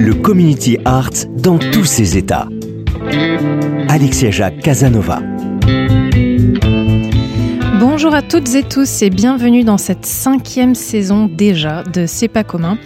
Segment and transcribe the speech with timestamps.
[0.00, 2.48] Le community art dans tous ses états.
[3.90, 5.20] Alexia Jacques Casanova.
[7.78, 12.44] Bonjour à toutes et tous et bienvenue dans cette cinquième saison déjà de C'est pas
[12.44, 12.78] commun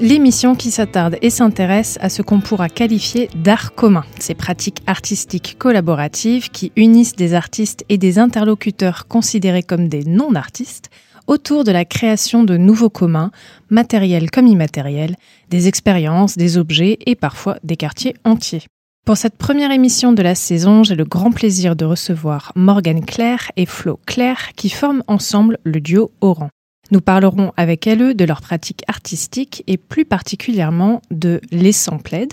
[0.00, 5.56] L'émission qui s'attarde et s'intéresse à ce qu'on pourra qualifier d'art commun, ces pratiques artistiques
[5.60, 10.90] collaboratives qui unissent des artistes et des interlocuteurs considérés comme des non-artistes
[11.26, 13.30] autour de la création de nouveaux communs,
[13.70, 15.16] matériels comme immatériels,
[15.50, 18.62] des expériences, des objets et parfois des quartiers entiers.
[19.06, 23.52] Pour cette première émission de la saison, j'ai le grand plaisir de recevoir Morgane Claire
[23.56, 26.48] et Flo Claire qui forment ensemble le duo Oran.
[26.90, 32.32] Nous parlerons avec elles de leurs pratiques artistiques et plus particulièrement de l'Essampled,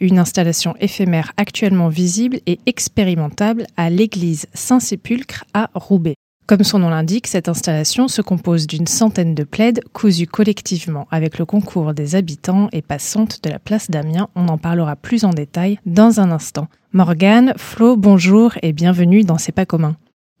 [0.00, 6.14] une installation éphémère actuellement visible et expérimentable à l'église Saint-Sépulcre à Roubaix.
[6.48, 11.38] Comme son nom l'indique, cette installation se compose d'une centaine de plaides cousues collectivement avec
[11.38, 14.30] le concours des habitants et passantes de la place d'Amiens.
[14.34, 16.68] On en parlera plus en détail dans un instant.
[16.94, 19.96] Morgane, Flo, bonjour et bienvenue dans C'est pas commun.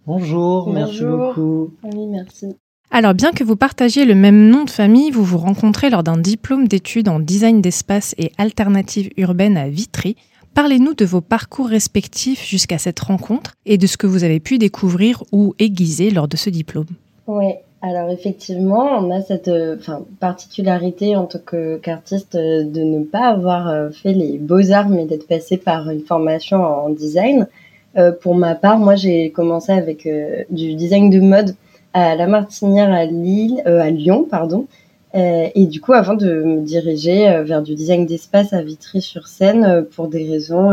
[0.06, 1.74] Bonjour, merci beaucoup.
[1.84, 2.56] Oui, merci.
[2.90, 6.16] Alors bien que vous partagiez le même nom de famille, vous vous rencontrez lors d'un
[6.16, 10.16] diplôme d'études en design d'espace et alternatives urbaines à Vitry.
[10.60, 14.58] Parlez-nous de vos parcours respectifs jusqu'à cette rencontre et de ce que vous avez pu
[14.58, 16.88] découvrir ou aiguiser lors de ce diplôme.
[17.28, 19.76] Oui, alors effectivement, on a cette euh,
[20.18, 21.38] particularité en tant
[21.80, 26.02] qu'artiste euh, de ne pas avoir euh, fait les beaux-arts mais d'être passé par une
[26.02, 27.46] formation en design.
[28.20, 30.08] pour ma part, moi j'ai commencé avec
[30.50, 31.54] du design de mode
[31.92, 34.66] à la Martinière à à Lyon, pardon.
[35.14, 39.84] Euh, et du coup, avant de me diriger euh, vers du design d'espace à Vitry-sur-Seine,
[39.94, 40.70] pour des raisons,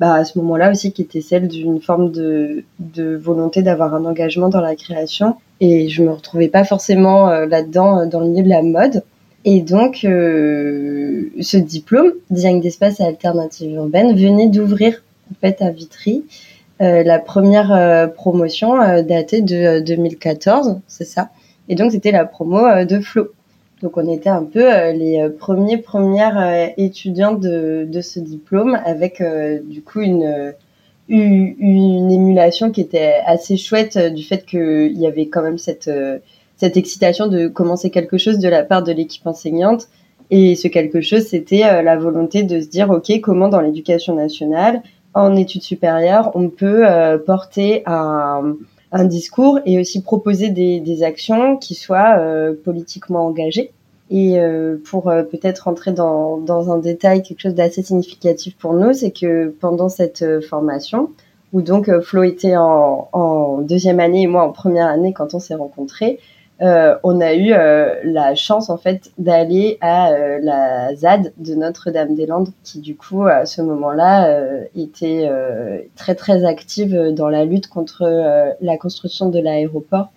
[0.00, 4.04] bah, à ce moment-là aussi, qui étaient celles d'une forme de, de volonté d'avoir un
[4.04, 5.36] engagement dans la création.
[5.60, 9.02] Et je me retrouvais pas forcément là-dedans dans le milieu de la mode.
[9.44, 16.24] Et donc, ce diplôme, design d'espace et alternative urbaine, venait d'ouvrir en fait à Vitry.
[16.82, 21.30] Euh, la première euh, promotion euh, datait de 2014, c'est ça.
[21.68, 23.28] Et donc c'était la promo de Flo.
[23.82, 29.22] Donc on était un peu les premiers premières étudiantes de, de, ce diplôme avec
[29.64, 30.54] du coup une
[31.08, 35.90] une émulation qui était assez chouette du fait qu'il y avait quand même cette
[36.56, 39.88] cette excitation de commencer quelque chose de la part de l'équipe enseignante.
[40.30, 44.82] Et ce quelque chose c'était la volonté de se dire ok comment dans l'éducation nationale
[45.14, 48.56] en études supérieures, on peut euh, porter un,
[48.92, 53.72] un, discours et aussi proposer des, des actions qui soient euh, politiquement engagées.
[54.10, 58.92] Et euh, pour peut-être rentrer dans, dans, un détail, quelque chose d'assez significatif pour nous,
[58.92, 61.10] c'est que pendant cette formation,
[61.54, 65.38] où donc Flo était en, en, deuxième année et moi en première année quand on
[65.38, 66.18] s'est rencontrés,
[66.62, 71.54] euh, on a eu euh, la chance en fait d'aller à euh, la ZAD de
[71.56, 74.38] Notre-Dame-des-Landes, qui du coup à ce moment-là
[74.76, 75.28] était
[75.96, 78.04] très très active dans la lutte contre
[78.60, 80.08] la construction de l'aéroport.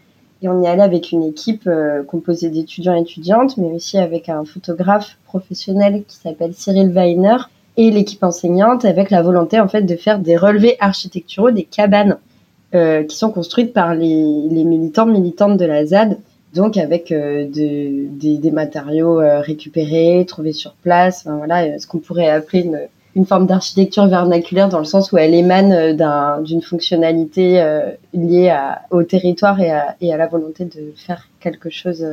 [0.41, 1.69] Et on y allait avec une équipe
[2.07, 7.37] composée d'étudiants et étudiantes, mais aussi avec un photographe professionnel qui s'appelle Cyril Weiner
[7.77, 12.17] et l'équipe enseignante avec la volonté en fait de faire des relevés architecturaux des cabanes
[12.71, 16.17] qui sont construites par les, les militants militantes de la ZAD
[16.55, 18.07] donc avec euh, de,
[18.37, 22.71] des, matériaux euh, récupérés, trouvés sur place, enfin, voilà, euh, ce qu'on pourrait appeler
[23.15, 25.95] une, forme d'architecture vernaculaire dans le sens où elle émane
[26.43, 27.63] d'une fonctionnalité
[28.13, 28.53] liée
[28.91, 32.05] au territoire et à, la volonté de faire quelque chose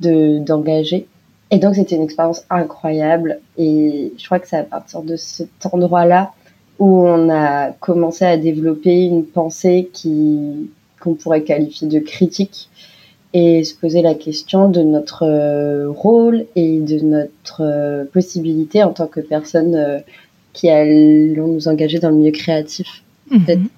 [0.00, 1.06] de d'engagé.
[1.50, 5.48] Et donc c'était une expérience incroyable et je crois que c'est à partir de cet
[5.72, 6.32] endroit-là
[6.78, 10.70] où on a commencé à développer une pensée qui
[11.00, 12.68] qu'on pourrait qualifier de critique
[13.32, 18.92] et se poser la question de notre euh, rôle et de notre euh, possibilité en
[18.92, 19.98] tant que personne euh,
[20.52, 23.02] qui allons nous engager dans le milieu créatif.
[23.30, 23.68] Mhm.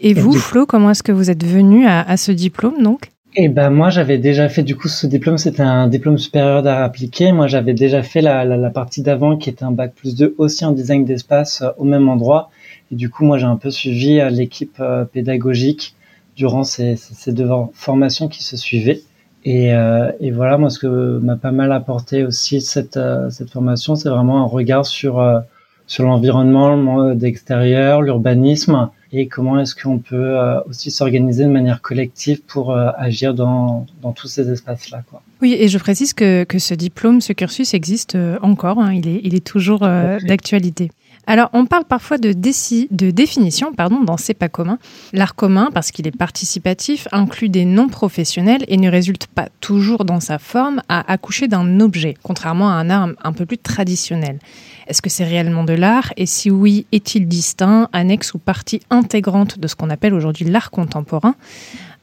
[0.00, 3.10] Et vous, Flo, comment est-ce que vous êtes venu à, ce diplôme donc?
[3.34, 6.82] Eh ben moi j'avais déjà fait du coup ce diplôme c'était un diplôme supérieur d'art
[6.82, 10.34] appliqué moi j'avais déjà fait la, la, partie d'avant qui était un bac plus 2
[10.38, 12.50] aussi en design d'espace au même endroit
[12.90, 15.94] et du coup moi j'ai un peu suivi l'équipe pédagogique
[16.38, 19.02] durant ces, ces, deux formations qui se suivaient.
[19.44, 23.50] Et, euh, et, voilà, moi, ce que m'a pas mal apporté aussi cette, euh, cette
[23.50, 25.40] formation, c'est vraiment un regard sur, euh,
[25.88, 30.36] sur l'environnement d'extérieur, l'urbanisme, et comment est-ce qu'on peut
[30.68, 35.02] aussi s'organiser de manière collective pour agir dans, dans tous ces espaces-là.
[35.08, 35.22] Quoi.
[35.40, 39.20] Oui, et je précise que, que ce diplôme, ce cursus existe encore, hein, il, est,
[39.24, 40.90] il est toujours d'actualité.
[41.30, 44.78] Alors, on parle parfois de, définition pardon, dans C'est pas commun.
[45.12, 50.06] L'art commun, parce qu'il est participatif, inclut des noms professionnels et ne résulte pas toujours
[50.06, 54.38] dans sa forme à accoucher d'un objet, contrairement à un art un peu plus traditionnel.
[54.86, 56.14] Est-ce que c'est réellement de l'art?
[56.16, 60.70] Et si oui, est-il distinct, annexe ou partie intégrante de ce qu'on appelle aujourd'hui l'art
[60.70, 61.34] contemporain?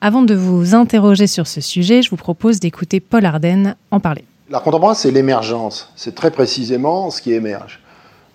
[0.01, 4.23] Avant de vous interroger sur ce sujet, je vous propose d'écouter Paul Arden en parler.
[4.51, 5.91] L'art contemporain, c'est l'émergence.
[5.95, 7.79] C'est très précisément ce qui émerge.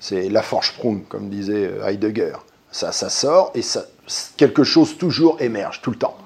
[0.00, 2.32] C'est la Forschprung, comme disait euh, Heidegger.
[2.72, 3.84] Ça, ça sort et ça,
[4.36, 6.16] quelque chose toujours émerge, tout le temps.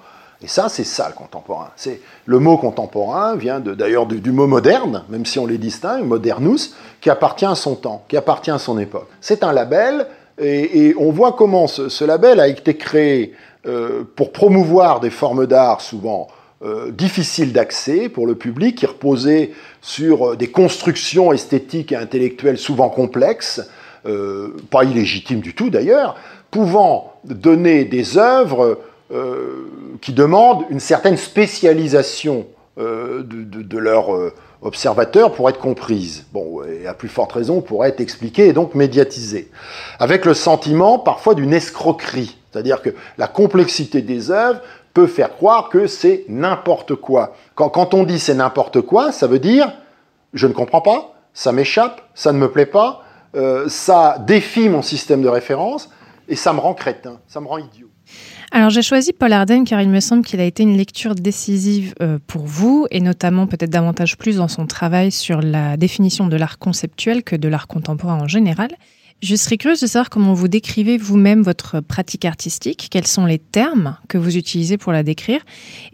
[0.42, 1.70] Et ça, c'est ça le contemporain.
[1.74, 6.74] C'est le mot contemporain vient d'ailleurs du, mot moderne, même si on les distingue, modernus,
[7.00, 9.08] qui appartient à son temps, qui appartient à son époque.
[9.20, 10.06] C'est un label
[10.38, 13.34] et, on voit comment ce, label a été créé
[13.66, 16.28] euh, pour promouvoir des formes d'art souvent
[16.64, 19.50] euh, difficiles d'accès pour le public, qui reposaient
[19.82, 23.68] sur euh, des constructions esthétiques et intellectuelles souvent complexes,
[24.06, 26.16] euh, pas illégitimes du tout d'ailleurs,
[26.50, 28.78] pouvant donner des œuvres
[30.00, 32.46] qui demandent une certaine spécialisation
[32.78, 34.32] de, leurs
[34.62, 36.24] observateurs pour être comprises.
[36.32, 39.50] Bon, et à plus forte raison pour être expliquées et donc médiatisées.
[39.98, 44.60] Avec le sentiment parfois d'une escroquerie, c'est-à-dire que la complexité des œuvres
[44.94, 47.34] peut faire croire que c'est n'importe quoi.
[47.56, 49.72] Quand, on dit c'est n'importe quoi, ça veut dire
[50.32, 53.02] je ne comprends pas, ça m'échappe, ça ne me plaît pas,
[53.36, 55.90] euh, ça défie mon système de référence
[56.28, 57.88] et ça me rend crétin, ça me rend idiot.
[58.52, 61.94] Alors j'ai choisi Paul Arden car il me semble qu'il a été une lecture décisive
[62.00, 66.36] euh, pour vous et notamment peut-être davantage plus dans son travail sur la définition de
[66.36, 68.68] l'art conceptuel que de l'art contemporain en général.
[69.22, 73.38] Je serais curieuse de savoir comment vous décrivez vous-même votre pratique artistique, quels sont les
[73.38, 75.40] termes que vous utilisez pour la décrire,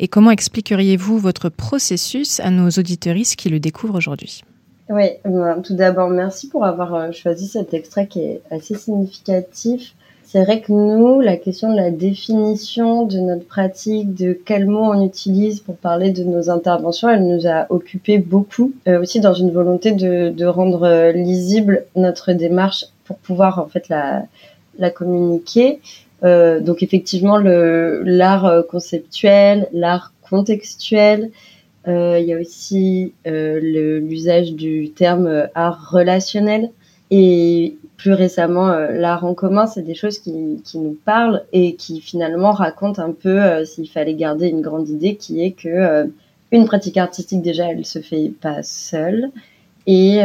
[0.01, 4.43] et comment expliqueriez-vous votre processus à nos auditeuristes qui le découvrent aujourd'hui?
[4.89, 9.95] Oui, euh, tout d'abord, merci pour avoir euh, choisi cet extrait qui est assez significatif.
[10.25, 14.93] C'est vrai que nous, la question de la définition de notre pratique, de quels mots
[14.93, 19.35] on utilise pour parler de nos interventions, elle nous a occupé beaucoup, euh, aussi dans
[19.35, 25.81] une volonté de, de rendre lisible notre démarche pour pouvoir en fait la, communiquer.
[26.23, 31.33] Euh, donc effectivement, le l'art euh, conceptuel, l'art contextuel,
[31.89, 36.71] euh, il y a aussi l'usage du terme art relationnel
[37.11, 39.67] et plus récemment l'art en commun.
[39.67, 44.15] C'est des choses qui, qui nous parlent et qui finalement racontent un peu s'il fallait
[44.15, 46.09] garder une grande idée qui est que
[46.53, 49.31] une pratique artistique déjà elle se fait pas seule
[49.89, 50.19] et,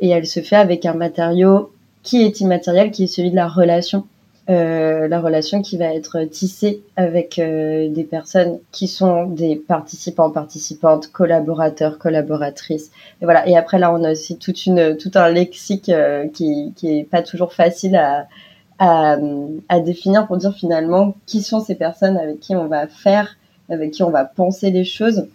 [0.00, 1.70] et elle se fait avec un matériau
[2.02, 4.06] qui est immatériel, qui est celui de la relation.
[4.50, 10.30] Euh, la relation qui va être tissée avec euh, des personnes qui sont des participants,
[10.30, 12.90] participantes, collaborateurs, collaboratrices.
[13.20, 13.46] Et voilà.
[13.46, 17.04] Et après là, on a aussi toute une, tout un lexique euh, qui, qui est
[17.04, 18.26] pas toujours facile à,
[18.80, 19.18] à,
[19.68, 23.36] à, définir pour dire finalement qui sont ces personnes avec qui on va faire,
[23.68, 25.28] avec qui on va penser les choses.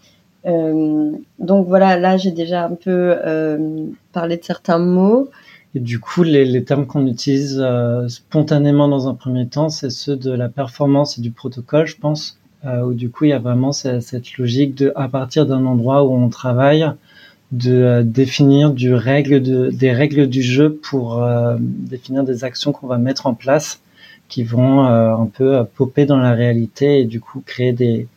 [0.46, 3.16] Euh, donc voilà, là j'ai déjà un peu
[4.12, 5.30] parlé de certains mots.
[5.76, 9.90] Et du coup, les, les termes qu'on utilise euh, spontanément dans un premier temps, c'est
[9.90, 13.34] ceux de la performance et du protocole, je pense, euh, où du coup, il y
[13.34, 16.90] a vraiment cette, cette logique de, à partir d'un endroit où on travaille,
[17.52, 22.72] de euh, définir du règle de, des règles du jeu pour euh, définir des actions
[22.72, 23.82] qu'on va mettre en place
[24.30, 28.08] qui vont un peu popper dans la réalité et du coup créer des,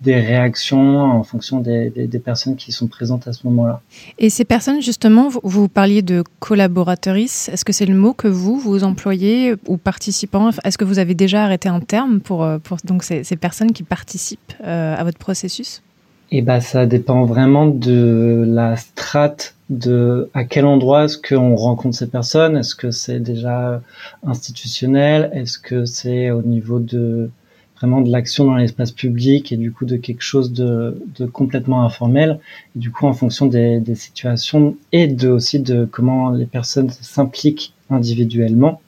[0.00, 3.80] des réactions en fonction des, des, personnes qui sont présentes à ce moment-là.
[4.18, 7.48] Et ces personnes, justement, vous, vous parliez de collaboratrices.
[7.48, 10.50] Est-ce que c'est le mot que vous, vous employez ou participants?
[10.64, 13.72] Est-ce que vous avez déjà arrêté un terme pour, euh, pour donc ces, ces personnes
[13.72, 15.82] qui participent euh, à votre processus?
[16.30, 21.96] Eh ben, ça dépend vraiment de la strate de à quel endroit est-ce qu'on rencontre
[21.96, 23.82] ces personnes Est-ce que c'est déjà
[24.26, 25.30] institutionnel?
[25.32, 27.30] Est-ce que c'est au niveau de
[27.78, 31.82] vraiment de l'action dans l'espace public et du coup de quelque chose de, de complètement
[31.84, 32.40] informel.
[32.76, 36.90] Et du coup, en fonction des, des situations et de aussi de comment les personnes
[36.90, 38.80] s'impliquent individuellement,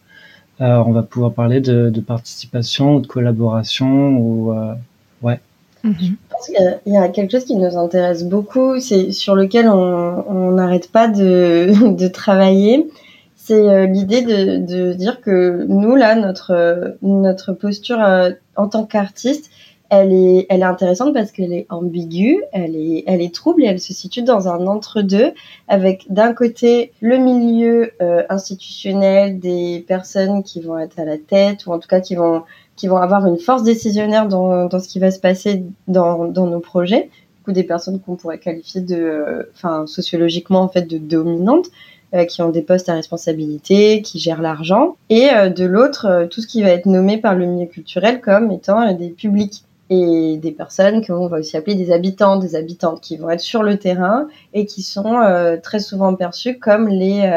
[0.61, 4.75] euh, on va pouvoir parler de, de, participation ou de collaboration ou euh,
[5.23, 5.41] ouais.
[5.85, 5.95] Mhm.
[5.99, 10.51] Je pense qu'il y a quelque chose qui nous intéresse beaucoup, c'est sur lequel on
[10.51, 12.87] n'arrête pas de, de travailler
[13.43, 18.85] c'est euh, l'idée de, de, dire que nous là notre notre posture euh, en tant
[18.85, 19.51] qu'artiste
[19.89, 23.67] elle est elle est intéressante parce qu'elle est ambiguë elle est elle est trouble et
[23.67, 25.33] elle se situe dans un entre deux
[25.69, 31.65] avec d'un côté le milieu euh, institutionnel des personnes qui vont être à la tête
[31.67, 32.43] ou en tout cas qui vont
[32.77, 36.47] qui vont avoir une force décisionnaire dans, dans ce qui va se passer dans, dans
[36.47, 37.11] nos projets.
[37.47, 41.67] Ou des personnes qu'on pourrait qualifier de enfin sociologiquement en fait de dominantes
[42.12, 46.26] euh, qui ont des postes à responsabilité, qui gèrent l'argent, et euh, de l'autre, euh,
[46.26, 50.37] tout ce qui va être nommé par le milieu culturel comme étant des publics et
[50.37, 53.76] des personnes qu'on va aussi appeler des habitants, des habitantes, qui vont être sur le
[53.79, 55.21] terrain et qui sont
[55.62, 57.29] très souvent perçus comme les,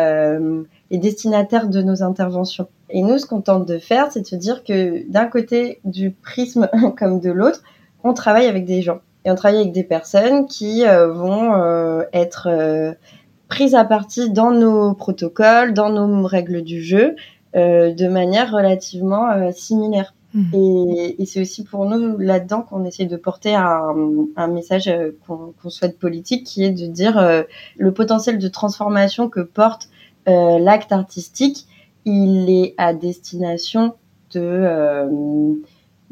[0.92, 2.68] les destinataires de nos interventions.
[2.92, 6.12] Et nous, ce qu'on tente de faire, c'est de se dire que d'un côté du
[6.12, 7.64] prisme comme de l'autre,
[8.04, 9.00] on travaille avec des gens.
[9.26, 12.96] Et on travaille avec des personnes qui vont être
[13.48, 17.16] prise à partie dans nos protocoles, dans nos règles du jeu,
[17.56, 20.14] euh, de manière relativement euh, similaire.
[20.34, 20.46] Hmm.
[20.54, 23.94] Et, et c'est aussi pour nous là-dedans qu'on essaie de porter un,
[24.36, 27.44] un message euh, qu'on souhaite politique, qui est de dire euh,
[27.78, 29.90] le potentiel de transformation que porte
[30.28, 31.68] euh, l'acte artistique,
[32.06, 33.94] il est à destination
[34.34, 35.62] de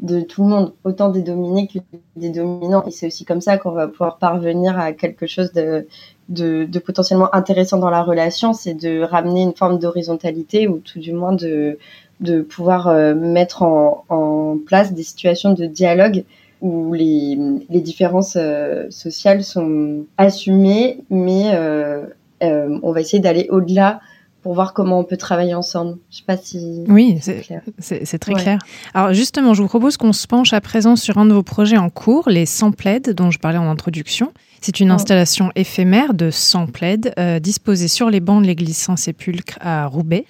[0.02, 1.78] de tout le monde, autant des dominés que
[2.16, 2.84] des dominants.
[2.86, 5.86] Et c'est aussi comme ça qu'on va pouvoir parvenir à quelque chose de,
[6.28, 10.98] de, de, potentiellement intéressant dans la relation, c'est de ramener une forme d'horizontalité ou tout
[10.98, 11.78] du moins de,
[12.20, 16.24] de pouvoir euh, mettre en, en, place des situations de dialogue
[16.60, 17.36] où les,
[17.68, 22.06] les différences euh, sociales sont assumées, mais euh,
[22.40, 24.00] on va essayer d'aller au-delà
[24.42, 25.98] pour voir comment on peut travailler ensemble.
[26.10, 28.58] Je sais pas si oui, c'est très clair.
[28.92, 31.78] Alors justement, je vous propose qu'on se penche à présent sur un de vos projets
[31.78, 34.32] en cours, les 100 plaides dont je parlais en introduction.
[34.62, 39.58] C'est une installation éphémère de 100 plaides euh, disposées sur les bancs de l'église Saint-Sépulcre
[39.60, 40.24] à Roubaix.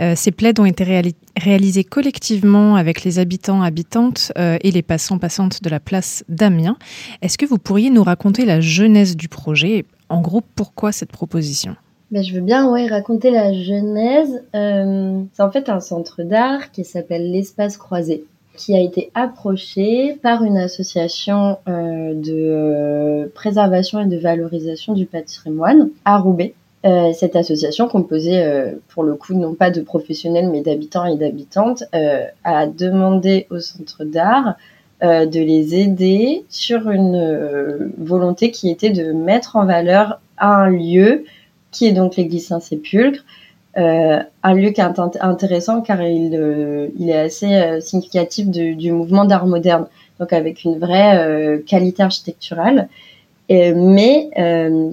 [0.00, 4.82] Euh, ces plaides ont été réali réalisées collectivement avec les habitants, habitantes euh, et les
[4.82, 6.76] passants, passantes de la place d'Amiens.
[7.22, 11.76] Est-ce que vous pourriez nous raconter la genèse du projet En gros, pourquoi cette proposition?
[12.10, 14.42] Ben, je veux bien ouais, raconter la genèse.
[14.56, 18.24] Euh, c'est en fait un centre d'art qui s'appelle l'Espace Croisé,
[18.58, 25.06] qui a été approché par une association euh, de euh, préservation et de valorisation du
[25.06, 26.54] patrimoine à Roubaix.
[26.84, 28.44] Euh, cette association, composée
[28.88, 34.04] pour le coup non pas de professionnels mais d'habitants et d'habitantes, a demandé au centre
[34.04, 34.56] d'art
[35.00, 41.24] de les aider sur une volonté qui était de mettre en valeur un lieu
[41.70, 43.24] qui est donc l'église Saint-Sépulcre.
[43.78, 48.74] Euh, un lieu qui est intéressant car il, euh, il est assez euh, significatif de,
[48.74, 49.86] du mouvement d'art moderne,
[50.18, 52.88] donc avec une vraie euh, qualité architecturale,
[53.48, 54.28] et, mais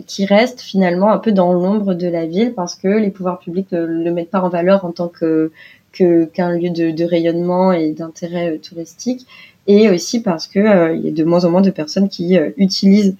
[0.07, 3.69] qui reste finalement un peu dans l'ombre de la ville parce que les pouvoirs publics
[3.73, 5.51] ne le mettent pas en valeur en tant que
[5.91, 9.25] qu'un lieu de, de, rayonnement et d'intérêt touristique,
[9.67, 13.15] et aussi parce que il y a de moins en moins de personnes qui utilisent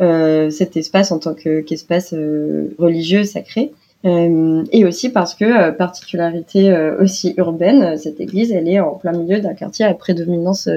[0.00, 3.72] euh, cet espace en tant qu'espace euh, religieux sacré.
[4.04, 9.40] Euh, et aussi parce que, particularité aussi urbaine, cette église, elle est en plein milieu
[9.40, 10.68] d'un quartier à prédominance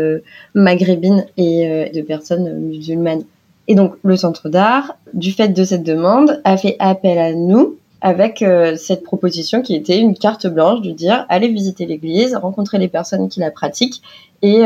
[0.55, 3.23] maghrébine et de personnes musulmanes.
[3.67, 7.77] Et donc, le centre d'art, du fait de cette demande, a fait appel à nous
[8.01, 8.43] avec
[8.77, 13.29] cette proposition qui était une carte blanche de dire allez visiter l'église, rencontrer les personnes
[13.29, 14.01] qui la pratiquent
[14.41, 14.63] et,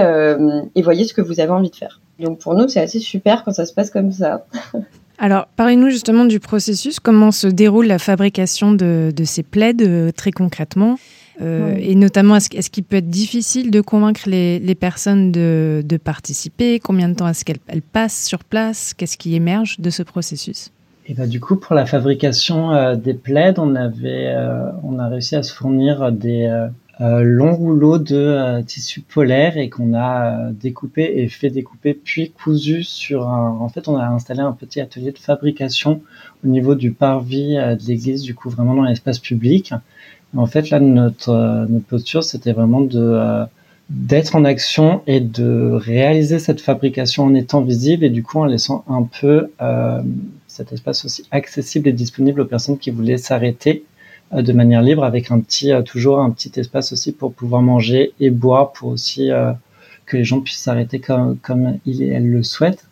[0.75, 1.99] et voyez ce que vous avez envie de faire.
[2.19, 4.45] Donc pour nous, c'est assez super quand ça se passe comme ça.
[5.17, 10.11] Alors, parlez-nous justement du processus, comment se déroule la fabrication de, de ces plaides euh,
[10.11, 10.97] très concrètement
[11.41, 11.75] euh.
[11.79, 15.97] Et notamment, est-ce, est qu'il peut être difficile de convaincre les, les personnes de, de,
[15.97, 16.79] participer?
[16.79, 18.93] Combien de temps est-ce qu'elles passent sur place?
[18.93, 20.71] Qu'est-ce qui émerge de ce processus?
[21.07, 25.07] Et bah, du coup, pour la fabrication euh, des plaides, on avait, euh, on a
[25.07, 26.47] réussi à se fournir des,
[26.99, 32.31] long rouleau de euh, tissu polaire et qu'on a euh, découpé et fait découper puis
[32.31, 33.57] cousu sur un.
[33.59, 36.01] En fait, on a installé un petit atelier de fabrication
[36.43, 39.73] au niveau du parvis de l'église, du coup vraiment dans l'espace public.
[40.35, 43.47] En fait, là, notre, notre posture, c'était vraiment de
[43.89, 48.45] d'être en action et de réaliser cette fabrication en étant visible et du coup en
[48.45, 50.01] laissant un peu euh,
[50.47, 53.94] cet espace aussi accessible et disponible aux personnes qui voulaient s'arrêter euh,
[54.31, 58.13] de manière libre avec un petit euh, toujours un petit espace aussi pour pouvoir manger
[58.19, 59.51] et boire pour aussi euh,
[60.05, 62.87] que les gens puissent s'arrêter comme, comme il et elle le souhaitent.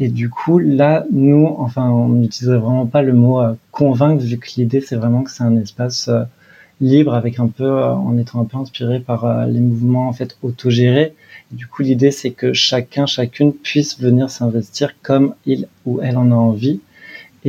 [0.00, 4.38] Et du coup, là, nous, enfin, on n'utiliserait vraiment pas le mot euh, convaincre, vu
[4.38, 6.22] que l'idée, c'est vraiment que c'est un espace euh,
[6.80, 10.38] libre, avec un peu, euh, en étant un peu inspiré par les mouvements en fait
[10.42, 11.14] autogérés.
[11.50, 16.30] du coup, l'idée, c'est que chacun, chacune puisse venir s'investir comme il ou elle en
[16.30, 16.80] a envie.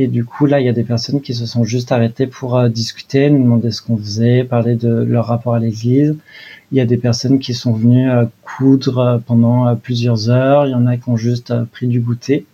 [0.02, 2.68] Et du coup, là, il y a des personnes qui se sont juste arrêtées pour
[2.68, 6.16] discuter, nous demander ce qu'on faisait, parler de leur rapport à l'Église.
[6.72, 8.08] Il y a des personnes qui sont venues
[8.42, 10.66] coudre pendant plusieurs heures.
[10.66, 12.46] Il y en a qui ont juste pris du goûter.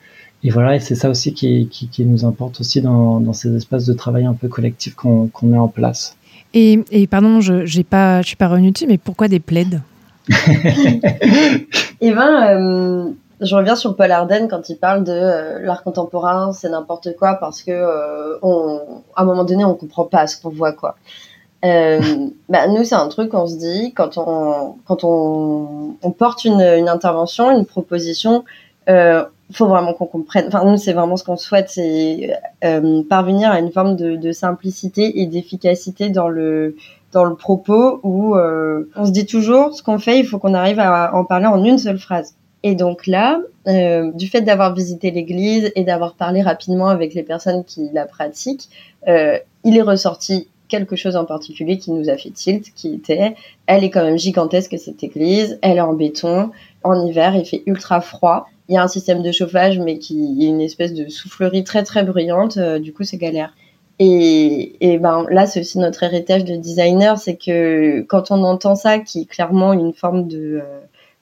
[0.43, 3.87] Et voilà, et c'est ça aussi qui, qui, nous importe aussi dans, dans, ces espaces
[3.87, 6.17] de travail un peu collectifs qu'on met en place.
[6.55, 9.83] Et, et pardon, je ne pas, je suis pas revenue dessus, mais pourquoi des plaides?
[12.03, 16.53] Eh ben, euh, je reviens sur Paul Arden quand il parle de euh, l'art contemporain,
[16.53, 20.41] c'est n'importe quoi parce que euh, on, à un moment donné, on comprend pas ce
[20.41, 20.97] qu'on voit, quoi.
[22.49, 26.61] bah, nous, c'est un truc qu'on se dit quand on quand on, on porte une,
[26.61, 28.45] une, intervention, une proposition.
[28.89, 30.47] Euh, faut vraiment qu'on comprenne.
[30.49, 34.33] Enfin, nous, c'est vraiment ce qu'on souhaite, c'est euh, parvenir à une forme de, de
[34.33, 36.77] simplicité et d'efficacité dans le
[37.13, 40.55] dans le propos où euh, on se dit toujours ce qu'on fait, il faut qu'on
[40.55, 42.35] arrive à en parler en une seule phrase.
[42.67, 47.23] Et donc là, euh, du fait d'avoir visité l'église et d'avoir parlé rapidement avec les
[47.23, 48.69] personnes qui la pratiquent,
[49.07, 53.37] euh, il est ressorti quelque chose en particulier qui nous a fait tilt, qui était,
[53.69, 56.51] elle est quand même gigantesque cette église, elle est en béton,
[56.83, 60.37] en hiver il fait ultra froid, il y a un système de chauffage, mais qui
[60.41, 62.57] est une espèce de soufflerie très très bruyante.
[62.57, 63.55] Euh, du coup, c'est galère.
[64.01, 68.75] Et, et ben là, c'est aussi notre héritage de designer, c'est que quand on entend
[68.75, 70.63] ça, qui est clairement une forme de,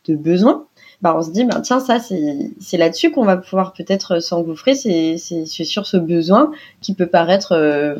[0.08, 0.64] de besoin,
[1.04, 5.18] ben on se dit, ben tiens, ça, c'est là-dessus qu'on va pouvoir peut-être s'engouffrer, c'est
[5.18, 7.96] sur ce besoin qui peut paraître euh,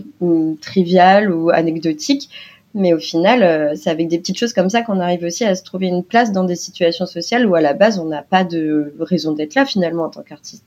[0.62, 2.30] trivial ou anecdotique,
[2.72, 5.54] mais au final, euh, c'est avec des petites choses comme ça qu'on arrive aussi à
[5.54, 8.42] se trouver une place dans des situations sociales où à la base, on n'a pas
[8.42, 10.64] de raison d'être là finalement en tant qu'artiste.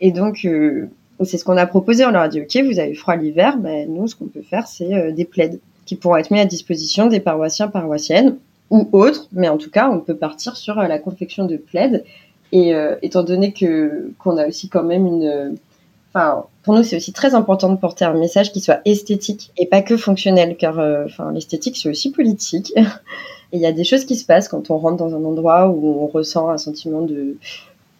[0.00, 0.90] Et donc, euh,
[1.24, 2.04] c'est ce qu'on a proposé.
[2.04, 4.66] On leur a dit, OK, vous avez froid l'hiver, ben, nous, ce qu'on peut faire,
[4.66, 8.36] c'est euh, des plaids qui pourront être mis à disposition des paroissiens, paroissiennes
[8.70, 9.28] ou autres.
[9.32, 12.04] Mais en tout cas, on peut partir sur la confection de plaids.
[12.52, 15.56] Et étant donné que qu'on a aussi quand même une
[16.12, 19.66] enfin, pour nous, c'est aussi très important de porter un message qui soit esthétique et
[19.66, 22.72] pas que fonctionnel, car euh, enfin, l'esthétique, c'est aussi politique.
[22.76, 25.68] et il y a des choses qui se passent quand on rentre dans un endroit
[25.68, 27.36] où on ressent un sentiment de,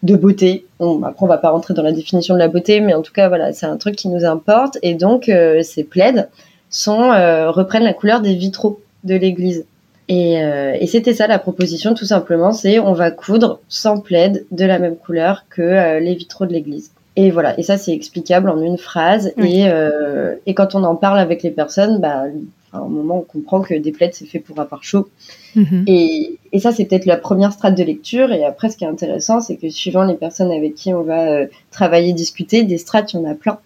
[0.03, 0.65] de beauté.
[0.79, 3.13] On, après, on va pas rentrer dans la définition de la beauté, mais en tout
[3.13, 4.77] cas, voilà, c'est un truc qui nous importe.
[4.81, 6.27] Et donc, euh, ces plaids
[6.69, 9.65] sont, euh, reprennent la couleur des vitraux de l'église.
[10.07, 14.65] Et, et c'était ça la proposition, tout simplement, c'est on va coudre sans plaid de
[14.65, 16.91] la même couleur que les vitraux de l'église.
[17.15, 19.33] Et voilà, et ça c'est explicable en une phrase.
[19.37, 22.23] Et, euh, et quand on en parle avec les personnes, bah,
[22.71, 25.09] à un moment on comprend que des plaids c'est fait pour avoir chaud.
[25.55, 25.83] Mhm.
[25.87, 28.31] Et, et, ça c'est peut-être la première strate de lecture.
[28.31, 31.31] Et après ce qui est intéressant, c'est que suivant les personnes avec qui on va
[31.31, 33.59] euh, travailler, discuter, des strates, il y en a plein.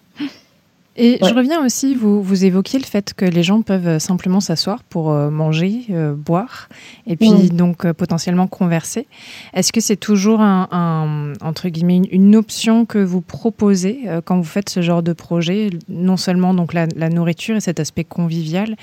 [0.98, 4.40] Et je reviens aussi, vous, vous évoquiez le fait que les gens peuvent euh, simplement
[4.40, 6.68] s'asseoir pour euh, manger, euh, boire,
[7.06, 9.06] et puis donc potentiellement converser.
[9.52, 14.68] Est-ce que c'est toujours un, entre guillemets une, option que vous proposez quand vous faites
[14.68, 18.76] ce genre de projet, non seulement donc la, la nourriture et cet aspect convivial,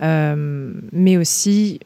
[0.00, 1.80] mais aussi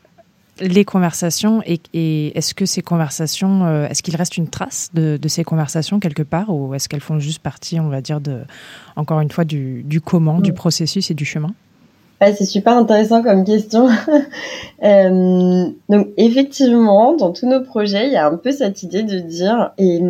[0.61, 5.45] les conversations et, est-ce que ces conversations, euh, est-ce qu'il reste une trace de, ces
[5.45, 8.41] conversations quelque part ou est-ce qu'elles font juste partie, on va dire, de,
[8.97, 10.55] encore une fois, du, comment, du mm.
[10.55, 11.53] processus et du chemin?
[12.21, 13.89] C'est super intéressant comme question.
[14.83, 19.19] Euh, donc effectivement, dans tous nos projets, il y a un peu cette idée de
[19.19, 20.01] dire, et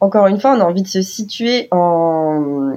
[0.00, 2.72] encore une fois, on a envie de se situer en,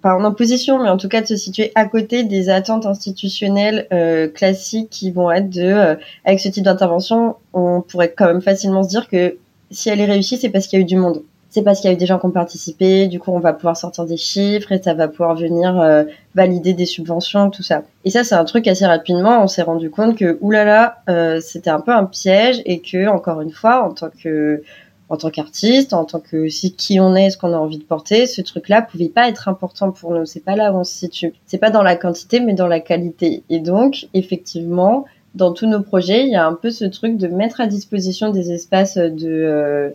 [0.00, 3.86] pas en opposition, mais en tout cas de se situer à côté des attentes institutionnelles
[3.92, 8.42] euh, classiques qui vont être de, euh, avec ce type d'intervention, on pourrait quand même
[8.42, 9.36] facilement se dire que
[9.70, 11.22] si elle est réussie, c'est parce qu'il y a eu du monde.
[11.54, 13.52] C'est parce qu'il y a eu des gens qui ont participé, du coup on va
[13.52, 16.02] pouvoir sortir des chiffres et ça va pouvoir venir euh,
[16.34, 17.84] valider des subventions, tout ça.
[18.04, 21.70] Et ça c'est un truc assez rapidement, on s'est rendu compte que oulala, euh, c'était
[21.70, 24.64] un peu un piège et que encore une fois, en tant que
[25.08, 27.84] en tant qu'artiste, en tant que si qui on est, ce qu'on a envie de
[27.84, 30.24] porter, ce truc-là pouvait pas être important pour nous.
[30.24, 31.34] C'est pas là où on se situe.
[31.46, 33.42] C'est pas dans la quantité, mais dans la qualité.
[33.50, 37.26] Et donc, effectivement, dans tous nos projets, il y a un peu ce truc de
[37.26, 39.90] mettre à disposition des espaces de euh,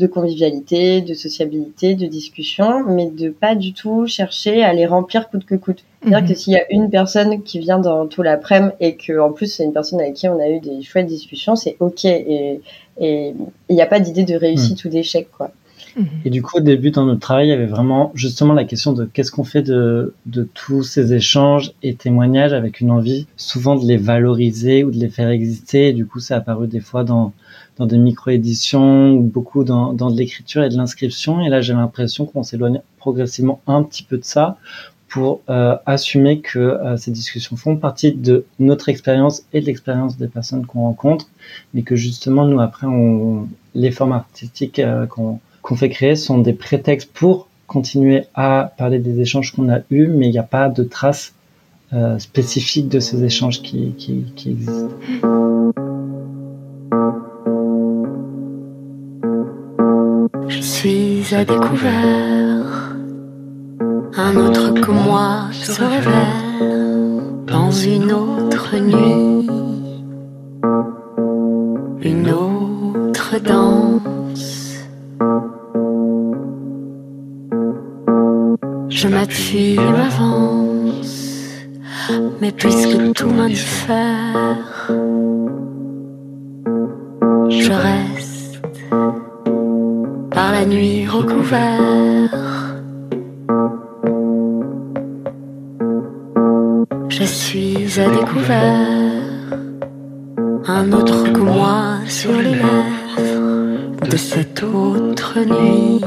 [0.00, 5.28] de convivialité, de sociabilité, de discussion, mais de pas du tout chercher à les remplir
[5.28, 5.84] coûte que coûte.
[6.02, 6.28] C'est-à-dire mhm.
[6.28, 9.46] que s'il y a une personne qui vient dans tout l'après-midi et que en plus
[9.46, 12.60] c'est une personne avec qui on a eu des chouettes discussions, c'est ok et
[13.00, 14.90] il n'y a pas d'idée de réussite mhm.
[14.90, 15.52] ou d'échec quoi.
[15.96, 16.06] Mhm.
[16.24, 18.92] Et du coup, au début, dans notre travail, il y avait vraiment justement la question
[18.92, 23.76] de qu'est-ce qu'on fait de, de tous ces échanges et témoignages avec une envie souvent
[23.76, 25.88] de les valoriser ou de les faire exister.
[25.88, 27.32] Et du coup, ça a apparu des fois dans,
[27.80, 31.40] dans des micro-éditions ou beaucoup dans, dans de l'écriture et de l'inscription.
[31.40, 34.58] Et là, j'ai l'impression qu'on s'éloigne progressivement un petit peu de ça
[35.08, 40.18] pour euh, assumer que euh, ces discussions font partie de notre expérience et de l'expérience
[40.18, 41.28] des personnes qu'on rencontre,
[41.72, 45.40] mais que justement, nous, après, on, les formes artistiques euh, qu'on
[45.74, 50.26] fait créer sont des prétextes pour continuer à parler des échanges qu'on a eus, mais
[50.26, 51.32] il n'y a pas de traces
[51.94, 55.49] euh, spécifiques de ces échanges qui, qui, qui existent.
[60.80, 62.94] Suis à découvert,
[64.16, 69.46] un autre que moi se révèle dans une autre nuit,
[72.00, 74.78] une autre danse.
[78.88, 81.58] Je m'appuie, m'avance,
[82.40, 84.29] mais puisque tout m'indiffère,
[97.08, 99.52] Je suis à découvert,
[100.66, 106.00] un autre que moi sur les lèvres de cette autre nuit,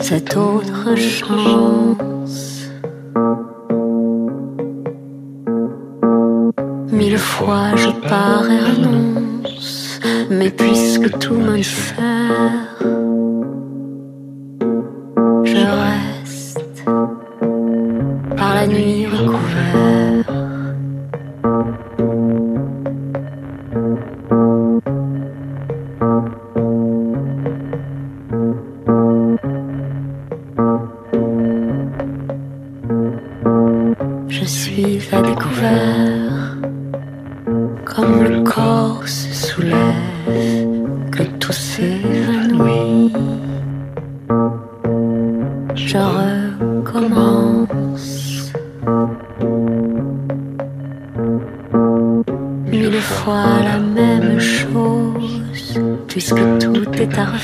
[0.00, 2.68] cette autre chance.
[6.90, 9.27] Mille fois je pars et renonce,
[10.30, 12.67] mais puisque tout m'indiffère, je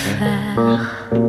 [0.07, 1.24] est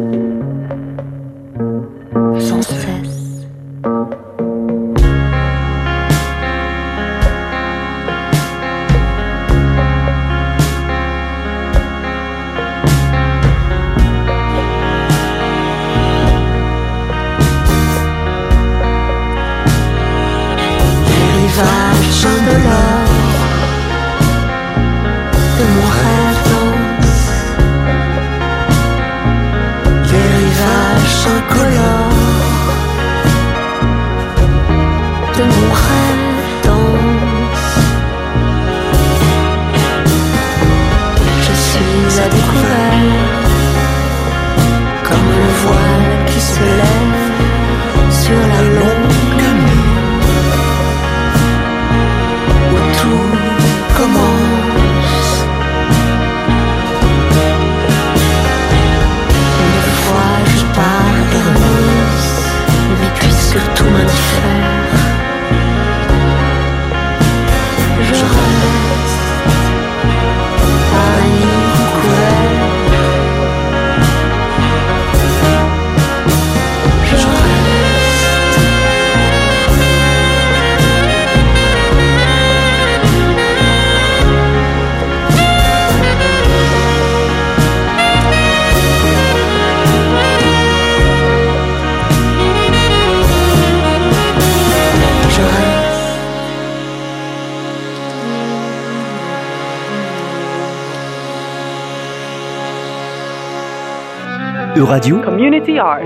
[104.85, 106.01] Euradio, Community Art.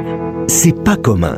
[0.48, 1.38] c'est pas commun.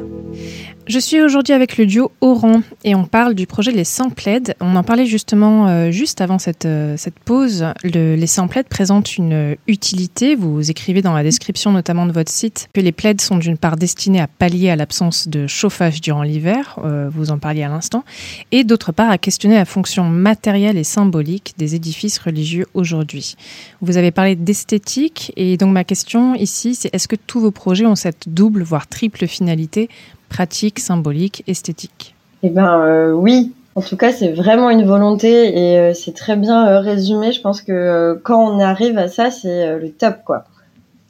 [0.88, 4.56] Je suis aujourd'hui avec le duo Oran et on parle du projet Les 100 plaids.
[4.60, 7.68] On en parlait justement euh, juste avant cette, euh, pause.
[7.84, 10.36] Le- les 100 plaids présentent une utilité.
[10.36, 13.78] Vous écrivez dans la description notamment de votre site que les plaids sont d'une part
[13.78, 18.04] destinés à pallier à l'absence de chauffage durant l'hiver, euh, vous en parliez à l'instant,
[18.52, 23.36] et d'autre part à questionner la fonction matérielle et symbolique des édifices religieux aujourd'hui.
[23.82, 27.86] Vous avez parlé d'esthétique et donc ma question ici c'est est-ce que tous vos projets
[27.86, 29.88] ont cette double voire triple finalité
[30.32, 32.16] pratique, symbolique, esthétique.
[32.42, 36.38] Eh ben euh, oui, en tout cas c'est vraiment une volonté et euh, c'est très
[36.38, 37.34] bien euh, résumé.
[37.34, 40.46] Je pense que euh, quand on arrive à ça, c'est euh, le top quoi.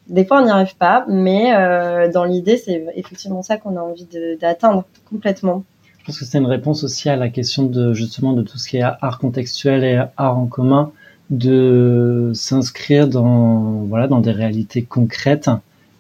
[0.10, 3.82] Des fois on n'y arrive pas, mais euh, dans l'idée c'est effectivement ça qu'on a
[3.82, 4.08] envie
[4.42, 5.64] d'atteindre complètement.
[6.00, 8.68] Je pense que c'est une réponse aussi à la question de justement de tout ce
[8.68, 10.92] qui est art contextuel et art en commun,
[11.30, 15.52] de s'inscrire dans voilà dans des réalités concrètes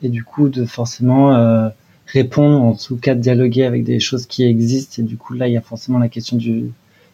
[0.01, 1.69] et du coup de forcément euh,
[2.13, 5.53] répondre en tout cas dialoguer avec des choses qui existent et du coup là il
[5.53, 6.65] y a forcément la question du,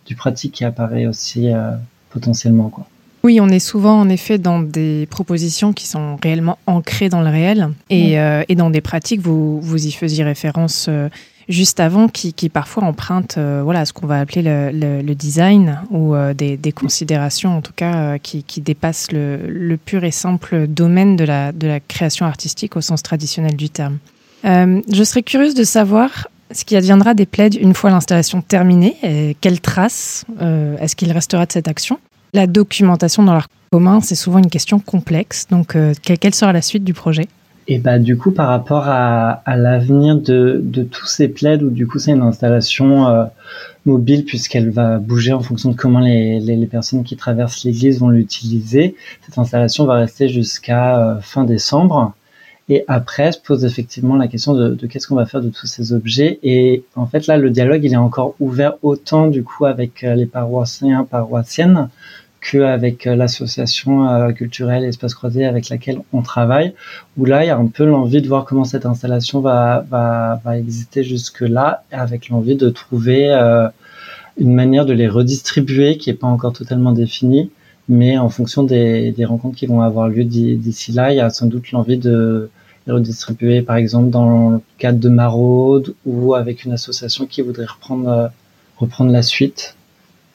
[0.06, 1.72] du pratique qui apparaît aussi euh,
[2.10, 2.88] potentiellement quoi.
[3.24, 7.30] Oui, on est souvent en effet dans des propositions qui sont réellement ancrées dans le
[7.30, 11.10] réel et, euh, et dans des pratiques, vous, vous y faisiez référence euh,
[11.50, 15.80] juste avant, qui, qui parfois empruntent voilà, ce qu'on va appeler le, le, le design
[15.90, 20.68] ou des, des, considérations en tout cas qui, qui, dépassent le, le, pur et simple
[20.68, 23.98] domaine de la, de la création artistique au sens traditionnel du terme.
[24.44, 29.36] Je serais curieuse de savoir ce qui adviendra des plaids une fois l'installation terminée et
[29.42, 30.26] quelles traces
[30.80, 32.00] est-ce qu'il restera de cette action?
[32.34, 35.48] La documentation dans l'art commun, c'est souvent une question complexe.
[35.50, 37.28] Donc, euh, quelle, sera la suite du projet?
[37.68, 42.00] Et bah, du coup, par rapport à, l'avenir de, tous ces plaids, où du coup,
[42.00, 43.26] c'est une installation euh,
[43.86, 48.96] mobile puisqu'elle va bouger en fonction de comment les, personnes qui traversent l'église vont l'utiliser.
[49.26, 52.14] Cette installation va rester jusqu'à euh, fin décembre.
[52.70, 55.68] Et après, se pose effectivement la question de, de qu'est-ce qu'on va faire de tous
[55.68, 56.40] ces objets.
[56.44, 60.26] Et en fait, là, le dialogue, il est encore ouvert autant du coup avec les
[60.26, 61.90] paroissiens, paroissiennes,
[62.40, 66.74] qu'avec l'association euh, culturelle Espace Croisé avec laquelle on travaille,
[67.18, 70.40] où là, il y a un peu l'envie de voir comment cette installation va, va,
[70.44, 73.68] va exister jusque-là, avec l'envie de trouver euh,
[74.38, 77.50] une manière de les redistribuer qui n'est pas encore totalement définie,
[77.90, 81.30] mais en fonction des, des rencontres qui vont avoir lieu d'ici là, il y a
[81.30, 82.50] sans doute l'envie de
[82.86, 87.66] les redistribuer, par exemple, dans le cadre de Maraude ou avec une association qui voudrait
[87.66, 88.32] reprendre,
[88.78, 89.76] reprendre la suite.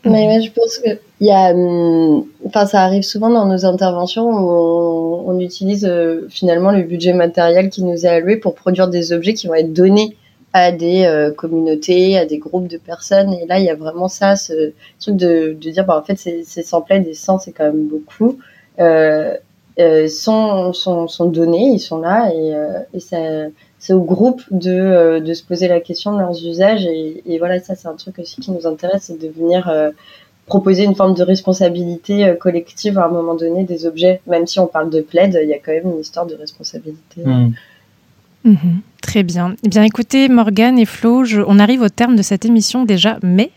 [0.04, 1.54] Mais ouais, je pense que il y a,
[2.44, 7.12] enfin, ça arrive souvent dans nos interventions où on, on utilise euh, finalement le budget
[7.12, 10.16] matériel qui nous est alloué pour produire des objets qui vont être donnés
[10.52, 13.32] à des euh, communautés, à des groupes de personnes.
[13.34, 16.16] Et là, il y a vraiment ça, ce truc de, de dire, bah, en fait,
[16.16, 18.38] ces, ces 100 plaies, des 100, c'est quand même beaucoup,
[18.80, 19.34] euh,
[19.78, 23.16] euh, sont, sont, sont donnés, ils sont là, et, euh, et ça,
[23.78, 26.84] c'est au groupe de, euh, de se poser la question de leurs usages.
[26.84, 29.72] Et, et voilà, ça, c'est un truc aussi qui nous intéresse, c'est de venir
[30.44, 34.20] proposer une forme de responsabilité collective à un moment donné des objets.
[34.26, 37.22] Même si on parle de plaid, il y a quand même une histoire de responsabilité.
[37.24, 37.52] Mmh.
[38.44, 38.56] Mmh.
[39.02, 39.56] Très bien.
[39.64, 43.18] Eh bien, écoutez, Morgane et Flo, je, on arrive au terme de cette émission déjà,
[43.22, 43.50] mais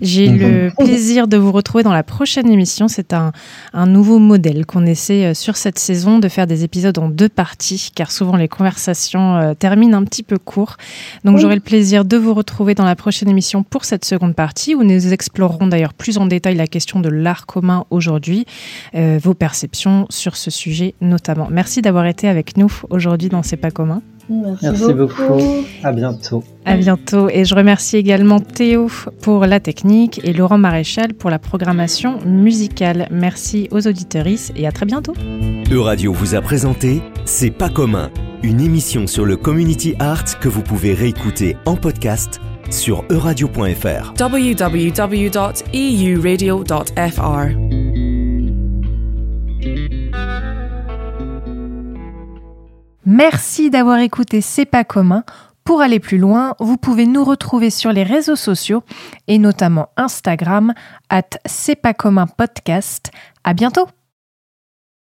[0.00, 0.36] j'ai mmh.
[0.36, 2.88] le plaisir de vous retrouver dans la prochaine émission.
[2.88, 3.32] C'est un,
[3.72, 7.92] un nouveau modèle qu'on essaie sur cette saison de faire des épisodes en deux parties,
[7.94, 10.76] car souvent les conversations euh, terminent un petit peu court.
[11.24, 11.40] Donc, oui.
[11.40, 14.82] j'aurai le plaisir de vous retrouver dans la prochaine émission pour cette seconde partie, où
[14.82, 18.44] nous explorerons d'ailleurs plus en détail la question de l'art commun aujourd'hui,
[18.96, 21.46] euh, vos perceptions sur ce sujet notamment.
[21.48, 24.02] Merci d'avoir été avec nous aujourd'hui dans C'est pas commun.
[24.28, 25.22] Merci, Merci beaucoup.
[25.22, 25.64] beaucoup.
[25.82, 26.42] À bientôt.
[26.64, 27.28] À bientôt.
[27.28, 28.88] Et je remercie également Théo
[29.22, 33.06] pour la technique et Laurent Maréchal pour la programmation musicale.
[33.10, 35.12] Merci aux auditeuristes et à très bientôt.
[35.70, 38.10] Euradio vous a présenté C'est pas commun,
[38.42, 44.14] une émission sur le community art que vous pouvez réécouter en podcast sur euradio.fr.
[44.18, 45.54] www.euradio.fr
[53.06, 55.24] Merci d'avoir écouté C'est pas commun.
[55.64, 58.82] Pour aller plus loin, vous pouvez nous retrouver sur les réseaux sociaux
[59.28, 60.74] et notamment Instagram
[61.08, 63.10] at C'est pas commun podcast.
[63.44, 63.86] À bientôt!